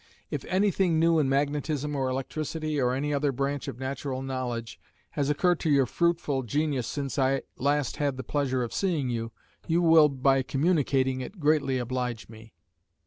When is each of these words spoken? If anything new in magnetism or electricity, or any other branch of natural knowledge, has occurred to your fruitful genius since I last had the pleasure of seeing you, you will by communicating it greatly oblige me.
If 0.31 0.43
anything 0.45 0.97
new 0.99 1.19
in 1.19 1.29
magnetism 1.29 1.95
or 1.95 2.09
electricity, 2.09 2.81
or 2.81 2.91
any 2.95 3.13
other 3.13 3.31
branch 3.31 3.67
of 3.67 3.79
natural 3.79 4.23
knowledge, 4.23 4.79
has 5.11 5.29
occurred 5.29 5.59
to 5.59 5.69
your 5.69 5.85
fruitful 5.85 6.41
genius 6.41 6.87
since 6.87 7.19
I 7.19 7.43
last 7.57 7.97
had 7.97 8.17
the 8.17 8.23
pleasure 8.23 8.63
of 8.63 8.73
seeing 8.73 9.11
you, 9.11 9.31
you 9.67 9.79
will 9.79 10.09
by 10.09 10.41
communicating 10.41 11.21
it 11.21 11.39
greatly 11.39 11.77
oblige 11.77 12.29
me. 12.29 12.55